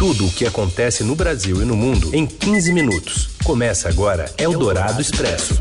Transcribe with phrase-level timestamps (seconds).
[0.00, 3.36] Tudo o que acontece no Brasil e no mundo em 15 minutos.
[3.44, 5.60] Começa agora Eldorado Expresso.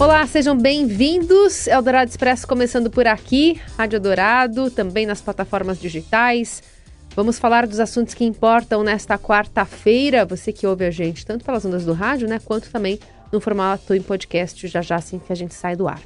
[0.00, 1.68] Olá, sejam bem-vindos.
[1.68, 6.60] Eldorado Expresso começando por aqui, Rádio Dourado, também nas plataformas digitais.
[7.14, 10.24] Vamos falar dos assuntos que importam nesta quarta-feira.
[10.24, 12.98] Você que ouve a gente tanto pelas ondas do rádio, né, quanto também
[13.30, 16.02] no formato em podcast, já já assim que a gente sai do ar.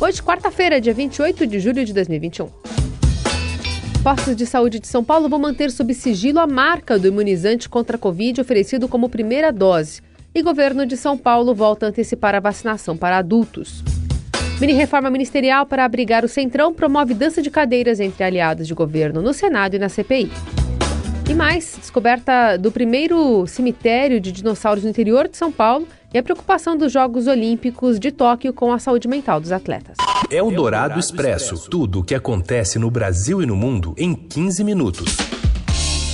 [0.00, 2.50] Hoje, quarta-feira, dia 28 de julho de 2021.
[4.06, 7.96] Postos de saúde de São Paulo vão manter sob sigilo a marca do imunizante contra
[7.96, 10.00] a Covid oferecido como primeira dose.
[10.32, 13.82] E governo de São Paulo volta a antecipar a vacinação para adultos.
[14.60, 19.20] Mini reforma ministerial para abrigar o Centrão promove dança de cadeiras entre aliados de governo
[19.20, 20.30] no Senado e na CPI.
[21.28, 26.22] E mais, descoberta do primeiro cemitério de dinossauros no interior de São Paulo e a
[26.22, 29.96] preocupação dos Jogos Olímpicos de Tóquio com a saúde mental dos atletas.
[30.28, 31.70] É o Dourado Expresso.
[31.70, 35.16] Tudo o que acontece no Brasil e no mundo em 15 minutos.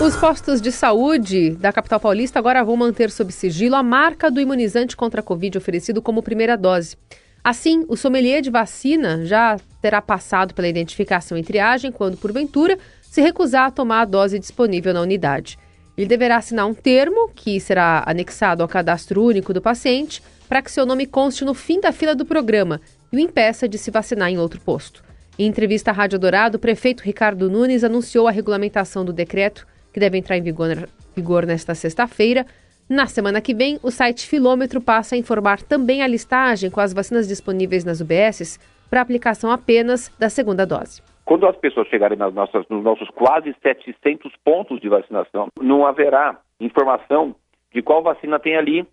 [0.00, 4.40] Os postos de saúde da capital paulista agora vão manter sob sigilo a marca do
[4.40, 6.96] imunizante contra a Covid oferecido como primeira dose.
[7.44, 13.20] Assim, o sommelier de vacina já terá passado pela identificação e triagem quando, porventura, se
[13.20, 15.58] recusar a tomar a dose disponível na unidade.
[15.96, 20.70] Ele deverá assinar um termo, que será anexado ao cadastro único do paciente, para que
[20.72, 22.80] seu nome conste no fim da fila do programa
[23.12, 25.00] e o impeça de se vacinar em outro posto.
[25.38, 30.00] Em entrevista à Rádio Dourado, o prefeito Ricardo Nunes anunciou a regulamentação do decreto, que
[30.00, 32.44] deve entrar em vigor, vigor nesta sexta-feira.
[32.88, 36.92] Na semana que vem, o site Filômetro passa a informar também a listagem com as
[36.92, 38.58] vacinas disponíveis nas UBSs
[38.90, 41.00] para aplicação apenas da segunda dose.
[41.24, 46.40] Quando as pessoas chegarem nas nossas, nos nossos quase 700 pontos de vacinação, não haverá
[46.58, 47.36] informação
[47.72, 48.84] de qual vacina tem ali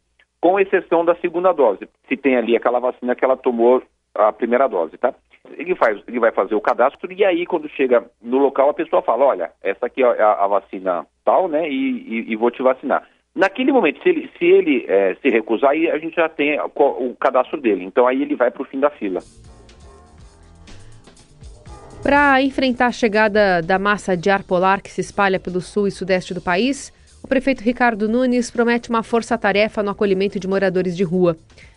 [0.41, 1.87] com exceção da segunda dose.
[2.07, 3.81] Se tem ali aquela vacina que ela tomou
[4.13, 5.13] a primeira dose, tá?
[5.57, 9.01] Ele, faz, ele vai fazer o cadastro e aí, quando chega no local, a pessoa
[9.01, 11.69] fala: olha, essa aqui é a, a vacina tal, né?
[11.69, 13.07] E, e, e, vou te vacinar.
[13.33, 17.15] Naquele momento, se ele, se, ele é, se recusar, aí a gente já tem o,
[17.19, 17.85] cadastro dele.
[17.85, 19.21] Então aí ele vai para o fim da fila.
[22.01, 25.91] Para enfrentar a chegada da massa de ar polar que se espalha pelo sul e
[25.91, 26.91] sudeste do país,
[27.27, 31.35] o prefeito Ricardo Nunes promete uma força-tarefa no acolhimento de moradores de rua.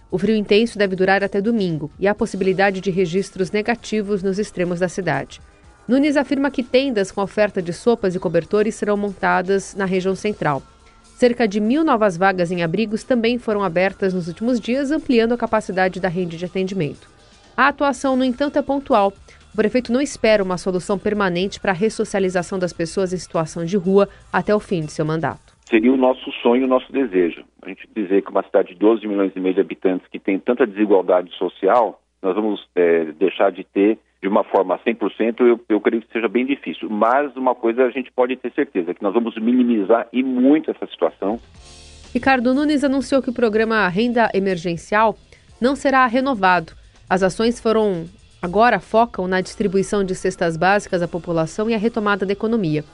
[0.08, 4.78] O frio intenso deve durar até domingo e há possibilidade de registros negativos nos extremos
[4.78, 5.40] da cidade.
[5.88, 10.62] Nunes afirma que tendas com oferta de sopas e cobertores serão montadas na região central.
[11.16, 15.36] Cerca de mil novas vagas em abrigos também foram abertas nos últimos dias, ampliando a
[15.36, 17.08] capacidade da rede de atendimento.
[17.56, 19.12] A atuação, no entanto, é pontual.
[19.52, 23.76] O prefeito não espera uma solução permanente para a ressocialização das pessoas em situação de
[23.76, 25.58] rua até o fim de seu mandato.
[25.68, 27.44] Seria o nosso sonho, o nosso desejo.
[27.62, 30.38] A gente dizer que uma cidade de 12 milhões e meio de habitantes que tem
[30.38, 35.80] tanta desigualdade social, nós vamos é, deixar de ter de uma forma 100%, eu, eu
[35.80, 36.90] creio que seja bem difícil.
[36.90, 40.86] Mas uma coisa a gente pode ter certeza, que nós vamos minimizar e muito essa
[40.86, 41.40] situação.
[42.12, 45.16] Ricardo Nunes anunciou que o programa Renda Emergencial
[45.60, 46.72] não será renovado.
[47.08, 48.04] As ações foram
[48.42, 52.84] agora focam na distribuição de cestas básicas à população e a retomada da economia.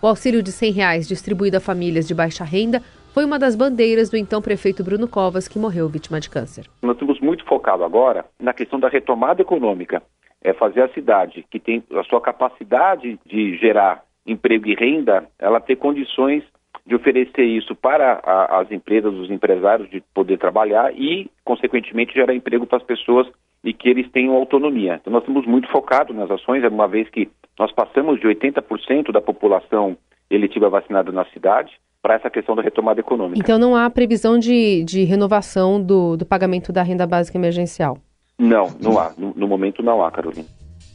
[0.00, 2.80] O auxílio de 100 reais distribuído a famílias de baixa renda
[3.12, 6.66] foi uma das bandeiras do então prefeito Bruno Covas, que morreu vítima de câncer.
[6.82, 10.02] Nós estamos muito focados agora na questão da retomada econômica.
[10.42, 15.60] É fazer a cidade, que tem a sua capacidade de gerar emprego e renda, ela
[15.60, 16.42] ter condições
[16.84, 22.34] de oferecer isso para a, as empresas, os empresários, de poder trabalhar e, consequentemente, gerar
[22.34, 23.28] emprego para as pessoas
[23.64, 24.98] e que eles tenham autonomia.
[25.00, 27.28] Então, nós estamos muito focados nas ações, uma vez que
[27.58, 29.96] Nós passamos de 80% da população
[30.30, 33.38] eletiva vacinada na cidade para essa questão da retomada econômica.
[33.38, 37.96] Então não há previsão de, de renovação do, do pagamento da renda básica emergencial?
[38.38, 39.12] Não, não há.
[39.16, 40.48] No, no momento não há, Carolina.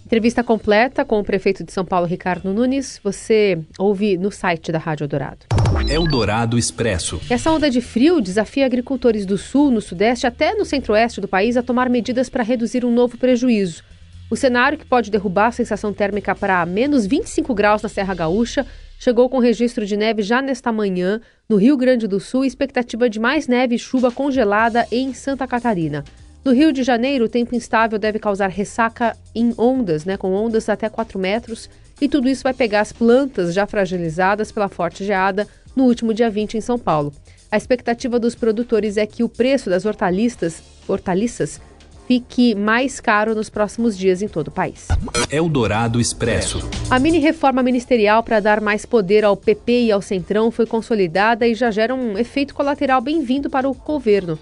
[0.08, 4.80] Entrevista completa com o prefeito de São Paulo, Ricardo Nunes, você ouve no site da
[4.80, 5.40] Rádio Eldorado.
[5.90, 7.20] Eldorado Expresso.
[7.30, 11.58] Essa onda de frio desafia agricultores do sul, no sudeste, até no centro-oeste do país
[11.58, 13.84] a tomar medidas para reduzir um novo prejuízo.
[14.32, 18.66] O cenário, que pode derrubar a sensação térmica para menos 25 graus na Serra Gaúcha,
[18.98, 21.20] chegou com registro de neve já nesta manhã
[21.50, 25.46] no Rio Grande do Sul e expectativa de mais neve e chuva congelada em Santa
[25.46, 26.06] Catarina.
[26.48, 30.70] No Rio de Janeiro, o tempo instável deve causar ressaca em ondas, né, com ondas
[30.70, 35.46] até 4 metros, e tudo isso vai pegar as plantas já fragilizadas pela forte geada
[35.76, 37.12] no último dia 20 em São Paulo.
[37.52, 41.60] A expectativa dos produtores é que o preço das hortaliças, hortaliças
[42.08, 44.88] fique mais caro nos próximos dias em todo o país.
[45.30, 46.66] Eldorado Expresso.
[46.90, 51.46] A mini reforma ministerial para dar mais poder ao PP e ao Centrão foi consolidada
[51.46, 54.40] e já gera um efeito colateral bem-vindo para o governo.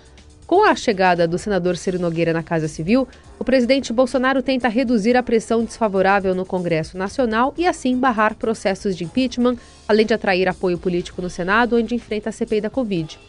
[0.48, 3.08] Com a chegada do senador Ciro Nogueira na Casa Civil,
[3.40, 8.96] o presidente Bolsonaro tenta reduzir a pressão desfavorável no Congresso Nacional e assim barrar processos
[8.96, 9.58] de impeachment,
[9.88, 13.20] além de atrair apoio político no Senado, onde enfrenta a CPI da Covid.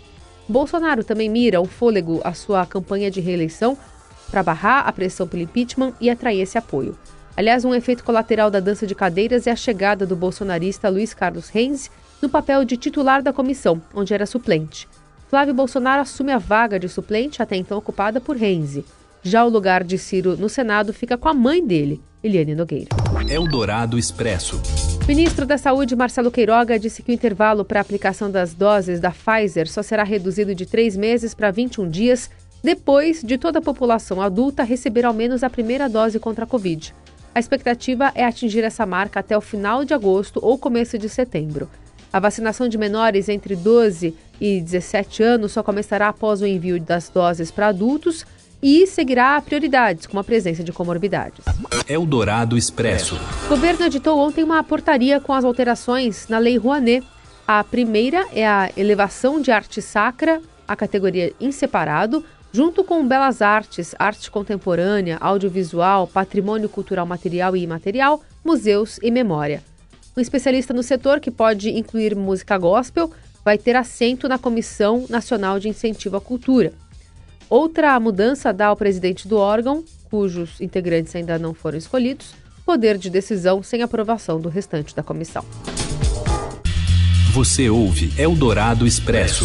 [0.47, 3.79] Bolsonaro também mira o fôlego à sua campanha de reeleição
[4.31, 6.99] para barrar a pressão pelo impeachment e atrair esse apoio.
[7.35, 11.49] Aliás, um efeito colateral da dança de cadeiras é a chegada do bolsonarista Luiz Carlos
[11.49, 11.91] Reis
[12.21, 14.87] no papel de titular da comissão, onde era suplente.
[15.29, 18.85] Flávio Bolsonaro assume a vaga de suplente até então ocupada por Renzi.
[19.23, 22.91] Já o lugar de Ciro no Senado fica com a mãe dele, Eliane Nogueira.
[23.29, 24.63] Eldorado Expresso.
[25.09, 29.11] Ministro da Saúde, Marcelo Queiroga, disse que o intervalo para a aplicação das doses da
[29.11, 32.31] Pfizer só será reduzido de três meses para 21 dias
[32.63, 36.95] depois de toda a população adulta receber ao menos a primeira dose contra a Covid.
[37.35, 41.69] A expectativa é atingir essa marca até o final de agosto ou começo de setembro.
[42.17, 47.11] A vacinação de menores entre 12 e 17 anos só começará após o envio das
[47.11, 48.25] doses para adultos
[48.63, 51.45] e seguirá prioridades, como a presença de comorbidades.
[51.87, 53.21] Eldorado Expresso.
[53.45, 57.07] O governo editou ontem uma portaria com as alterações na Lei Rouanet.
[57.47, 63.43] A primeira é a elevação de arte sacra à categoria em separado, junto com belas
[63.43, 69.63] artes, arte contemporânea, audiovisual, patrimônio cultural material e imaterial, museus e memória.
[70.19, 73.13] Um especialista no setor, que pode incluir música gospel,
[73.45, 76.73] vai ter assento na Comissão Nacional de Incentivo à Cultura.
[77.51, 82.33] Outra mudança dá ao presidente do órgão, cujos integrantes ainda não foram escolhidos,
[82.65, 85.45] poder de decisão sem aprovação do restante da comissão.
[87.35, 89.45] Você ouve Eldorado Expresso.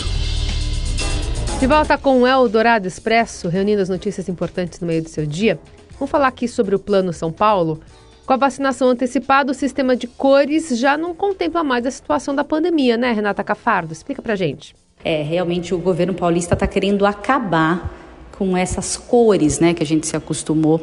[1.60, 5.60] De volta com o Eldorado Expresso, reunindo as notícias importantes no meio do seu dia.
[6.00, 7.82] Vamos falar aqui sobre o Plano São Paulo.
[8.26, 12.44] Com a vacinação antecipada, o sistema de cores já não contempla mais a situação da
[12.44, 13.92] pandemia, né, Renata Cafardo?
[13.92, 14.76] Explica pra gente.
[15.04, 17.92] É, realmente o governo paulista está querendo acabar
[18.38, 20.80] com essas cores, né, que a gente se acostumou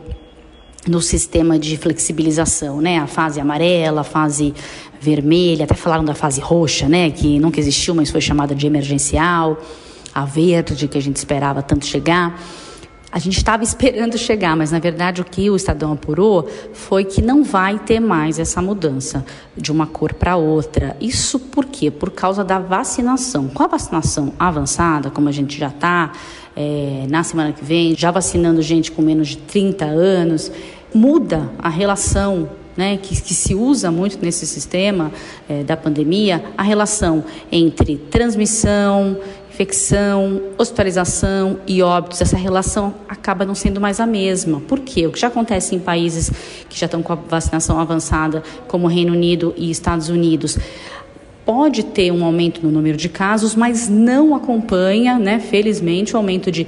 [0.86, 2.98] no sistema de flexibilização, né?
[2.98, 4.54] A fase amarela, a fase
[5.00, 9.58] vermelha, até falaram da fase roxa, né, que nunca existiu, mas foi chamada de emergencial
[10.14, 12.40] a verde que a gente esperava tanto chegar.
[13.10, 17.22] A gente estava esperando chegar, mas na verdade o que o Estadão apurou foi que
[17.22, 19.24] não vai ter mais essa mudança
[19.56, 20.94] de uma cor para outra.
[21.00, 21.90] Isso por quê?
[21.90, 23.48] Por causa da vacinação.
[23.48, 26.12] Com a vacinação avançada, como a gente já está,
[26.54, 30.52] é, na semana que vem, já vacinando gente com menos de 30 anos,
[30.92, 35.10] muda a relação né, que, que, se usa muito nesse sistema
[35.48, 39.18] é, da pandemia, a relação entre transmissão,
[39.58, 44.60] infecção, hospitalização e óbitos, essa relação acaba não sendo mais a mesma.
[44.60, 45.04] Por quê?
[45.08, 46.30] O que já acontece em países
[46.68, 50.56] que já estão com a vacinação avançada, como Reino Unido e Estados Unidos,
[51.44, 56.52] pode ter um aumento no número de casos, mas não acompanha, né, felizmente, o aumento
[56.52, 56.64] de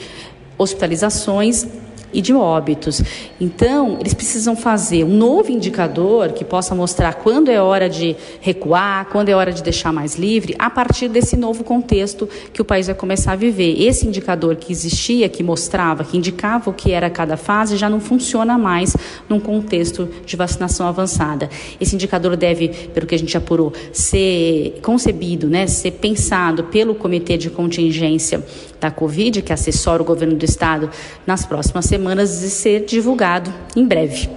[0.59, 1.65] hospitalizações
[2.13, 3.03] e de óbitos.
[3.41, 9.07] Então, eles precisam fazer um novo indicador que possa mostrar quando é hora de recuar,
[9.07, 12.87] quando é hora de deixar mais livre, a partir desse novo contexto que o país
[12.87, 13.81] vai começar a viver.
[13.81, 18.01] Esse indicador que existia, que mostrava, que indicava o que era cada fase, já não
[18.01, 18.97] funciona mais
[19.29, 21.49] num contexto de vacinação avançada.
[21.81, 27.37] Esse indicador deve, pelo que a gente apurou, ser concebido, né, ser pensado pelo Comitê
[27.37, 28.45] de Contingência
[28.81, 30.91] da Covid, que assessora o governo do estado
[31.27, 34.29] nas próximas semanas, e ser divulgado em breve.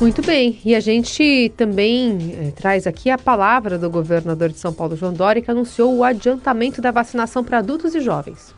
[0.00, 4.72] Muito bem, e a gente também eh, traz aqui a palavra do governador de São
[4.72, 8.52] Paulo, João Dória, que anunciou o adiantamento da vacinação para adultos e jovens.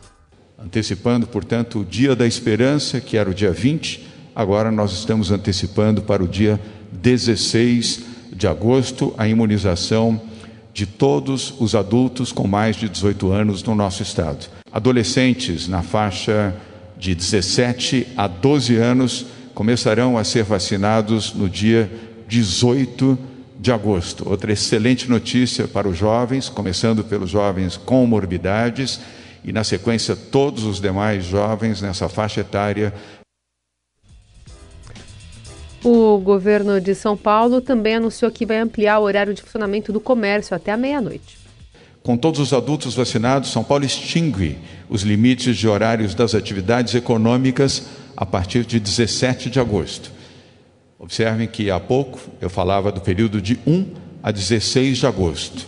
[0.57, 6.01] Antecipando, portanto, o Dia da Esperança, que era o dia 20, Agora nós estamos antecipando
[6.01, 6.59] para o dia
[6.91, 8.01] 16
[8.33, 10.19] de agosto a imunização
[10.75, 14.47] de todos os adultos com mais de 18 anos no nosso estado.
[14.69, 16.53] Adolescentes na faixa
[16.97, 21.89] de 17 a 12 anos começarão a ser vacinados no dia
[22.27, 23.17] 18
[23.57, 24.27] de agosto.
[24.29, 28.99] Outra excelente notícia para os jovens, começando pelos jovens com morbidades
[29.45, 32.93] e, na sequência, todos os demais jovens nessa faixa etária
[35.85, 39.99] o governo de São Paulo também anunciou que vai ampliar o horário de funcionamento do
[39.99, 41.37] comércio até a meia-noite.
[42.01, 44.57] Com todos os adultos vacinados, São Paulo extingue
[44.89, 47.85] os limites de horários das atividades econômicas
[48.17, 50.11] a partir de 17 de agosto.
[50.97, 53.85] Observem que há pouco eu falava do período de 1
[54.23, 55.67] a 16 de agosto.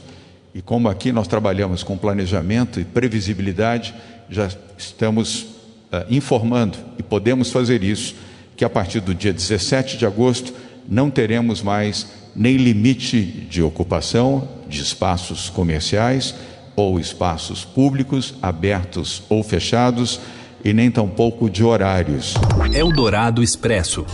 [0.52, 3.94] E como aqui nós trabalhamos com planejamento e previsibilidade,
[4.28, 8.16] já estamos uh, informando e podemos fazer isso
[8.58, 10.52] que a partir do dia 17 de agosto
[10.90, 16.36] não teremos mais nem limite de ocupação de espaços comerciais
[16.76, 20.20] ou espaços públicos, abertos ou fechados,
[20.64, 22.34] e nem tampouco de horários.
[22.74, 24.06] Eldorado Expresso.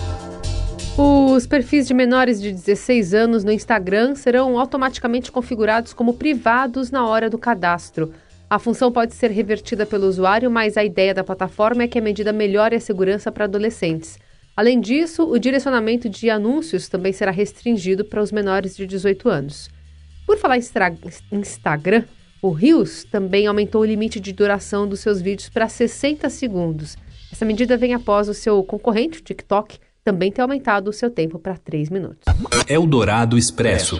[0.97, 7.05] Os perfis de menores de 16 anos no Instagram serão automaticamente configurados como privados na
[7.07, 8.13] hora do cadastro.
[8.49, 12.01] A função pode ser revertida pelo usuário, mas a ideia da plataforma é que a
[12.01, 14.19] medida melhore a segurança para adolescentes.
[14.55, 19.69] Além disso, o direcionamento de anúncios também será restringido para os menores de 18 anos.
[20.27, 22.03] Por falar em Instagram,
[22.41, 26.95] o Rios também aumentou o limite de duração dos seus vídeos para 60 segundos.
[27.31, 31.39] Essa medida vem após o seu concorrente, o TikTok, também ter aumentado o seu tempo
[31.39, 32.25] para 3 minutos.
[32.67, 33.99] Eldorado Expresso.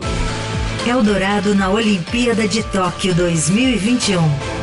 [0.87, 4.62] Eldorado na Olimpíada de Tóquio 2021.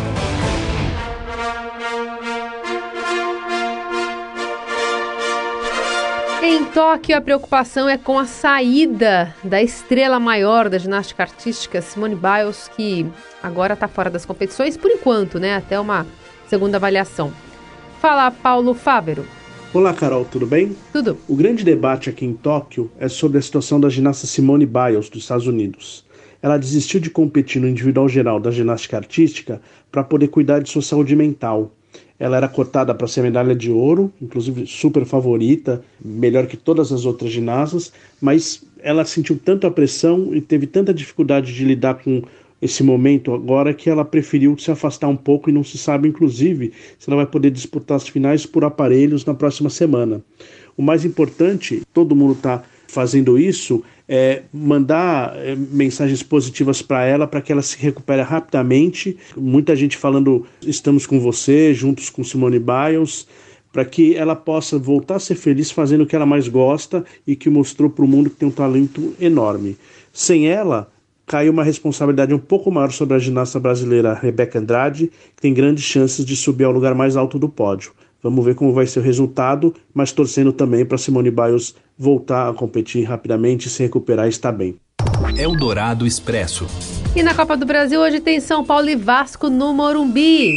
[6.43, 12.15] Em Tóquio, a preocupação é com a saída da estrela maior da ginástica artística, Simone
[12.15, 13.07] Biles, que
[13.43, 15.57] agora está fora das competições, por enquanto, né?
[15.57, 16.07] Até uma
[16.49, 17.31] segunda avaliação.
[18.01, 19.27] Fala, Paulo Fávero.
[19.75, 20.75] Olá, Carol, tudo bem?
[20.91, 21.19] Tudo.
[21.29, 25.25] O grande debate aqui em Tóquio é sobre a situação da ginasta Simone Biles, dos
[25.25, 26.07] Estados Unidos.
[26.41, 29.61] Ela desistiu de competir no individual geral da ginástica artística
[29.93, 31.71] para poder cuidar de sua saúde mental.
[32.21, 37.07] Ela era cotada para ser medalha de ouro, inclusive super favorita, melhor que todas as
[37.07, 42.23] outras ginastas, mas ela sentiu tanta pressão e teve tanta dificuldade de lidar com
[42.61, 46.73] esse momento agora que ela preferiu se afastar um pouco e não se sabe, inclusive,
[46.99, 50.23] se ela vai poder disputar as finais por aparelhos na próxima semana.
[50.77, 57.29] O mais importante, todo mundo está fazendo isso, é, mandar é, mensagens positivas para ela,
[57.29, 59.17] para que ela se recupere rapidamente.
[59.37, 63.29] Muita gente falando: estamos com você, juntos com Simone Biles,
[63.73, 67.37] para que ela possa voltar a ser feliz fazendo o que ela mais gosta e
[67.37, 69.77] que mostrou para o mundo que tem um talento enorme.
[70.13, 70.91] Sem ela,
[71.25, 75.85] caiu uma responsabilidade um pouco maior sobre a ginasta brasileira Rebeca Andrade, que tem grandes
[75.85, 77.93] chances de subir ao lugar mais alto do pódio.
[78.23, 82.55] Vamos ver como vai ser o resultado, mas torcendo também para Simone Biles voltar a
[82.55, 84.77] competir rapidamente, se recuperar e estar bem.
[85.37, 86.67] Eldorado Expresso.
[87.17, 90.53] E na Copa do Brasil hoje tem São Paulo e Vasco no Morumbi.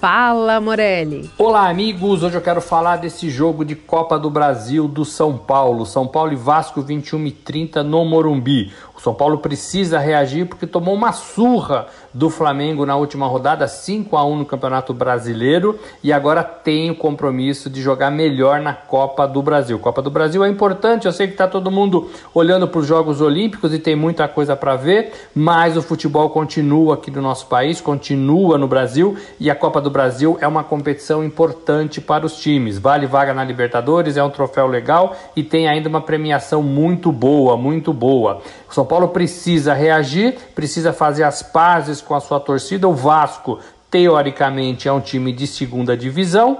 [0.00, 1.30] Fala, Morelli.
[1.38, 2.24] Olá, amigos.
[2.24, 5.86] Hoje eu quero falar desse jogo de Copa do Brasil do São Paulo.
[5.86, 8.72] São Paulo e Vasco 21 e 30 no Morumbi.
[9.02, 14.24] São Paulo precisa reagir porque tomou uma surra do Flamengo na última rodada, 5 a
[14.24, 19.42] 1 no Campeonato Brasileiro, e agora tem o compromisso de jogar melhor na Copa do
[19.42, 19.76] Brasil.
[19.80, 23.20] Copa do Brasil é importante, eu sei que está todo mundo olhando para os Jogos
[23.20, 27.80] Olímpicos e tem muita coisa para ver, mas o futebol continua aqui no nosso país,
[27.80, 32.78] continua no Brasil, e a Copa do Brasil é uma competição importante para os times.
[32.78, 37.56] Vale vaga na Libertadores, é um troféu legal e tem ainda uma premiação muito boa,
[37.56, 38.40] muito boa.
[38.70, 42.86] São Paulo precisa reagir, precisa fazer as pazes com a sua torcida.
[42.86, 43.58] O Vasco,
[43.90, 46.58] teoricamente, é um time de segunda divisão.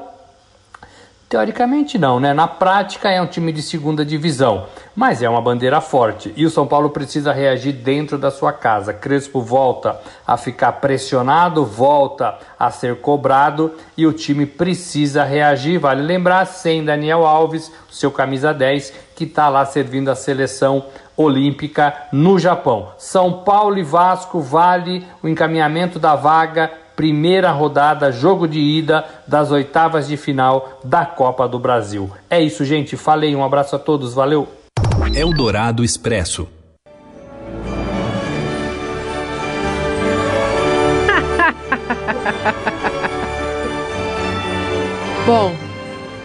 [1.29, 2.33] Teoricamente não, né?
[2.33, 6.51] Na prática é um time de segunda divisão, mas é uma bandeira forte e o
[6.51, 8.93] São Paulo precisa reagir dentro da sua casa.
[8.93, 15.79] Crespo volta a ficar pressionado, volta a ser cobrado e o time precisa reagir.
[15.79, 20.85] Vale lembrar, sem Daniel Alves, seu camisa 10, que está lá servindo a seleção
[21.17, 22.93] olímpica no Japão.
[22.99, 29.51] São Paulo e Vasco vale o encaminhamento da vaga primeira rodada, jogo de ida das
[29.51, 32.11] oitavas de final da Copa do Brasil.
[32.29, 32.97] É isso, gente.
[32.97, 34.62] Falei, um abraço a todos, valeu.
[35.15, 36.47] Eldorado Expresso.
[45.27, 45.55] Bom,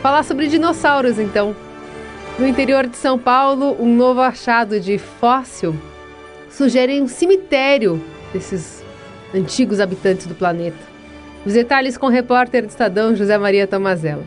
[0.02, 1.54] Falar sobre dinossauros, então.
[2.40, 5.76] No interior de São Paulo, um novo achado de fóssil
[6.50, 8.02] sugere um cemitério
[8.32, 8.82] desses
[9.36, 10.78] antigos habitantes do planeta.
[11.46, 14.24] Os detalhes com o repórter do Estadão, José Maria Tomazella.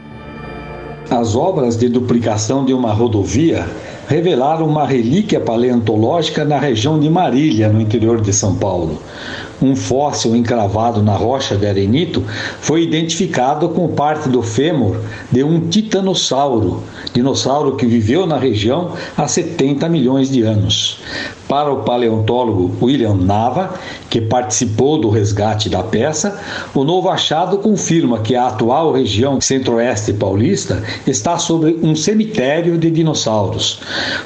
[1.11, 3.64] As obras de duplicação de uma rodovia
[4.11, 9.00] revelaram uma relíquia paleontológica na região de Marília, no interior de São Paulo
[9.62, 12.25] um fóssil encravado na rocha de arenito
[12.61, 14.97] foi identificado com parte do fêmur
[15.31, 20.99] de um titanossauro, dinossauro que viveu na região há 70 milhões de anos.
[21.49, 23.75] Para o paleontólogo William Nava,
[24.09, 26.40] que participou do resgate da peça,
[26.73, 32.88] o novo achado confirma que a atual região centro-oeste paulista está sobre um cemitério de
[32.88, 33.81] dinossauros.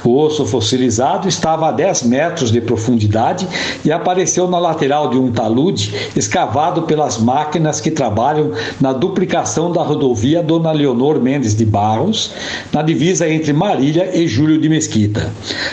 [0.05, 3.49] O osso fossilizado estava a 10 metros de profundidade
[3.83, 9.83] e apareceu na lateral de um talude escavado pelas máquinas que trabalham na duplicação da
[9.83, 12.33] rodovia Dona Leonor Mendes de Barros,
[12.73, 15.33] na divisa entre Marília e Júlio de Mesquita.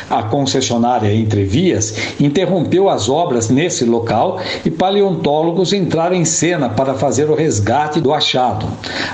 [0.10, 6.94] A concessionária entre Vias interrompeu as obras nesse local e paleontólogos entraram em cena para
[6.94, 8.66] fazer o resgate do achado.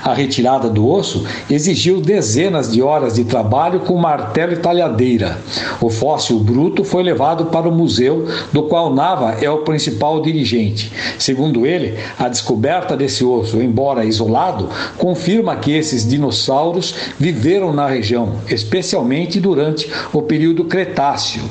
[0.03, 5.39] A retirada do osso exigiu dezenas de horas de trabalho com martelo e talhadeira.
[5.81, 10.91] O fóssil bruto foi levado para o museu, do qual Nava é o principal dirigente.
[11.17, 18.41] Segundo ele, a descoberta desse osso, embora isolado, confirma que esses dinossauros viveram na região,
[18.49, 21.43] especialmente durante o período Cretáceo.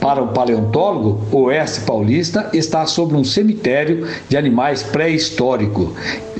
[0.00, 5.90] Para o paleontólogo, o oeste paulista está sobre um cemitério de animais pré-históricos,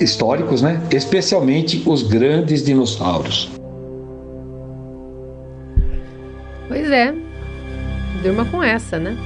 [0.00, 0.82] históricos, né?
[0.90, 3.50] especialmente os grandes dinossauros.
[6.68, 7.14] Pois é,
[8.22, 9.16] durma com essa, né?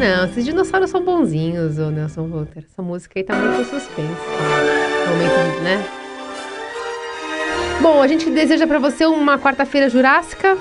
[0.00, 2.64] Não, esses dinossauros são bonzinhos, ô Nelson Volter.
[2.64, 4.08] Essa música aí tá muito suspense.
[5.06, 5.84] Momento, né?
[7.82, 10.56] Bom, a gente deseja para você uma quarta-feira jurássica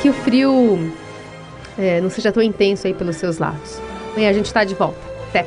[0.00, 0.90] que o frio
[1.78, 3.78] é, não seja tão intenso aí pelos seus lados.
[4.12, 4.98] Amanhã a gente está de volta.
[5.28, 5.46] Até!